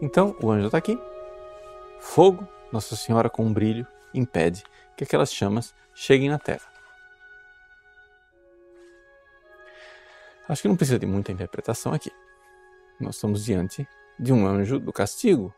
[0.00, 0.98] Então o anjo está aqui,
[2.00, 4.62] fogo, Nossa Senhora com um brilho impede
[4.96, 6.66] que aquelas chamas cheguem na terra.
[10.48, 12.10] Acho que não precisa de muita interpretação aqui.
[12.98, 13.86] Nós estamos diante
[14.18, 15.54] de um anjo do castigo.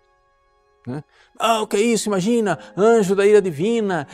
[0.86, 1.04] Né?
[1.38, 2.09] Ah, o que é isso?
[2.09, 4.09] Imagina, anjo da ira divina.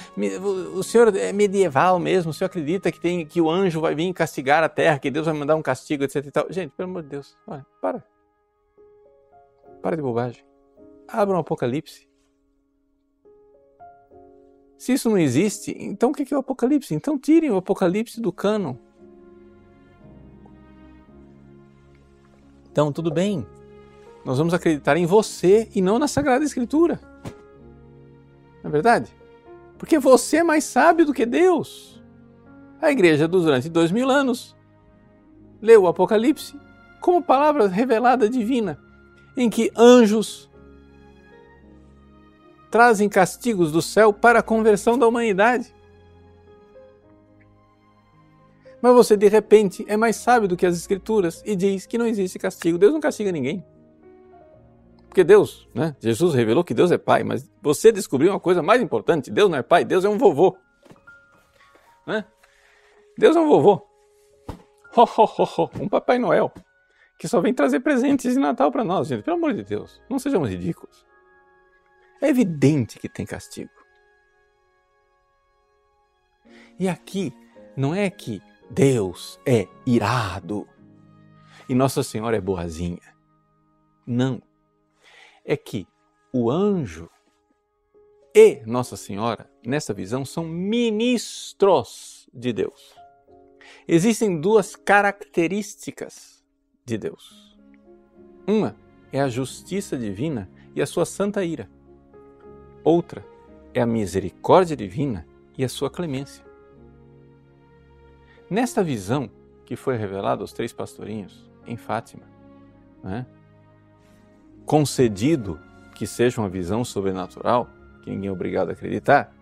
[0.74, 4.12] O senhor é medieval mesmo, o senhor acredita que, tem, que o anjo vai vir
[4.12, 6.27] castigar a terra, que Deus vai mandar um castigo, etc.
[6.50, 8.16] Gente, pelo amor de Deus, olha, para.
[9.87, 10.45] Para de bobagem.
[11.07, 12.09] Abra um Apocalipse.
[14.77, 16.93] Se isso não existe, então o que é o Apocalipse?
[16.93, 18.77] Então tirem o Apocalipse do cano.
[22.69, 23.46] Então, tudo bem.
[24.24, 26.98] Nós vamos acreditar em você e não na Sagrada Escritura.
[28.65, 29.15] Não é verdade?
[29.79, 32.02] Porque você é mais sábio do que Deus.
[32.82, 34.57] A igreja durante dois mil anos
[35.62, 36.59] leu o Apocalipse
[37.01, 38.84] como palavra revelada divina,
[39.36, 40.50] em que anjos
[42.70, 45.74] trazem castigos do céu para a conversão da humanidade.
[48.80, 52.06] Mas você de repente é mais sábio do que as Escrituras e diz que não
[52.06, 52.78] existe castigo.
[52.78, 53.65] Deus não castiga ninguém.
[55.09, 55.96] Porque Deus, né?
[55.98, 59.56] Jesus revelou que Deus é pai, mas você descobriu uma coisa mais importante: Deus não
[59.56, 60.56] é pai, Deus é um vovô.
[62.06, 62.24] Né?
[63.16, 63.80] Deus é um vovô.
[64.94, 66.53] Ho, ho, ho, ho, um Papai Noel
[67.19, 69.22] que só vem trazer presentes de Natal para nós, gente.
[69.22, 71.04] Pelo amor de Deus, não sejamos ridículos.
[72.20, 73.70] É evidente que tem castigo.
[76.78, 77.32] E aqui
[77.76, 80.69] não é que Deus é irado
[81.69, 83.14] e Nossa Senhora é boazinha.
[84.06, 84.42] Não.
[85.44, 85.87] É que
[86.32, 87.10] o anjo
[88.34, 92.94] e Nossa Senhora, nessa visão, são ministros de Deus.
[93.88, 96.35] Existem duas características
[96.87, 97.59] de Deus.
[98.47, 98.76] Uma
[99.12, 101.69] é a justiça divina e a sua santa ira.
[102.84, 103.26] Outra
[103.75, 105.26] é a misericórdia divina
[105.59, 106.44] e a sua clemência.
[108.49, 109.28] Nesta visão
[109.65, 112.22] que foi revelada aos três pastorinhos em Fátima,
[113.03, 113.27] né,
[114.65, 115.59] concedido
[115.97, 117.69] que seja uma visão sobrenatural,
[118.03, 119.34] que ninguém é obrigado a acreditar,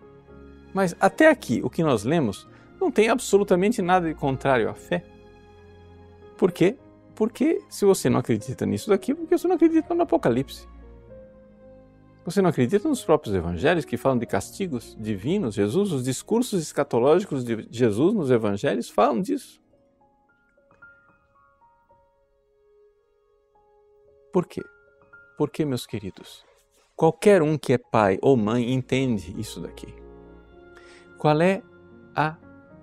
[0.72, 2.48] mas até aqui o que nós lemos
[2.80, 5.04] não tem absolutamente nada de contrário à fé.
[6.38, 6.78] Por quê?
[7.14, 10.68] Porque se você não acredita nisso daqui, porque você não acredita no Apocalipse.
[12.24, 15.54] Você não acredita nos próprios evangelhos que falam de castigos divinos?
[15.54, 19.62] Jesus, os discursos escatológicos de Jesus nos evangelhos falam disso.
[24.32, 24.62] Por quê?
[25.36, 26.44] Porque, meus queridos,
[26.96, 29.94] qualquer um que é pai ou mãe entende isso daqui.
[31.18, 31.62] Qual é
[32.16, 32.36] a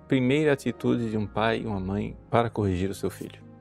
[0.06, 3.51] primeira atitude de um pai e uma mãe para corrigir o seu filho?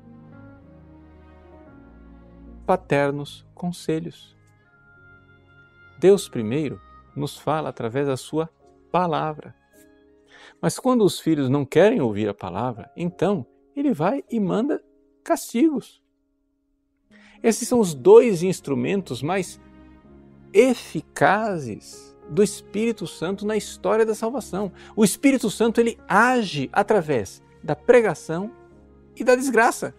[2.65, 4.35] Paternos conselhos
[6.01, 6.81] Deus primeiro
[7.15, 8.49] nos fala através da sua
[8.91, 9.53] palavra.
[10.59, 13.45] Mas quando os filhos não querem ouvir a palavra, então
[13.75, 14.83] ele vai e manda
[15.23, 16.01] castigos.
[17.43, 19.61] Esses são os dois instrumentos mais
[20.51, 24.71] eficazes do Espírito Santo na história da salvação.
[24.95, 28.51] O Espírito Santo ele age através da pregação
[29.15, 29.93] e da desgraça.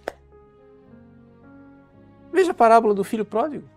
[2.42, 3.69] Veja a parábola do filho pródigo.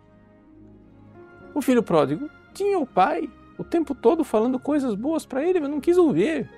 [1.53, 5.69] O filho pródigo tinha o pai o tempo todo falando coisas boas para ele, mas
[5.69, 6.49] não quis ouvir.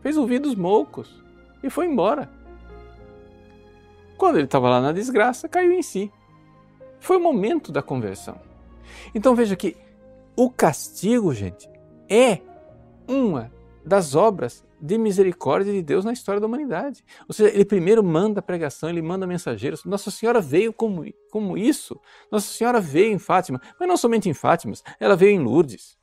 [0.00, 1.22] Fez ouvidos moucos
[1.62, 2.30] e foi embora.
[4.16, 6.10] Quando ele estava lá na desgraça, caiu em si.
[6.98, 8.40] Foi o momento da conversão.
[9.14, 9.76] Então veja que
[10.34, 11.68] o castigo, gente,
[12.08, 12.40] é
[13.06, 13.52] uma
[13.84, 17.04] das obras de misericórdia de Deus na história da humanidade.
[17.28, 19.84] Ou seja, ele primeiro manda a pregação, ele manda mensageiros.
[19.84, 22.00] Nossa Senhora veio como, como isso.
[22.30, 25.98] Nossa Senhora veio em Fátima, mas não somente em Fátima, ela veio em Lourdes.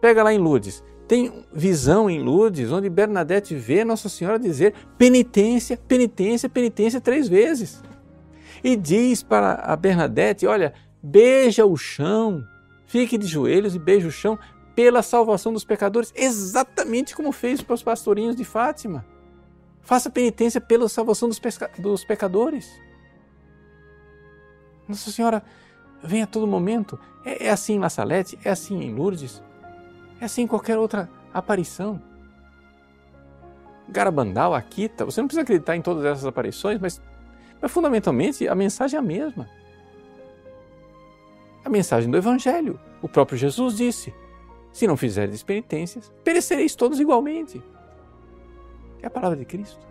[0.00, 0.82] Pega lá em Lourdes.
[1.06, 7.82] Tem visão em Lourdes, onde Bernadette vê Nossa Senhora dizer penitência, penitência, penitência três vezes.
[8.62, 12.44] E diz para a Bernadette: olha, beija o chão,
[12.86, 14.38] fique de joelhos e beija o chão,
[14.78, 19.04] pela salvação dos pecadores, exatamente como fez para os pastorinhos de Fátima.
[19.80, 21.40] Faça penitência pela salvação dos,
[21.80, 22.70] dos pecadores.
[24.86, 25.42] Nossa Senhora
[26.00, 26.96] vem a todo momento.
[27.24, 29.42] É, é assim em La Salete, é assim em Lourdes,
[30.20, 32.00] é assim em qualquer outra aparição.
[33.88, 37.02] Garabandal, Akita, você não precisa acreditar em todas essas aparições, mas,
[37.60, 39.50] mas fundamentalmente a mensagem é a mesma.
[41.64, 42.78] A mensagem do Evangelho.
[43.02, 44.14] O próprio Jesus disse:
[44.72, 47.62] se não fizerdes penitências, perecereis todos igualmente.
[49.02, 49.86] É a palavra de Cristo.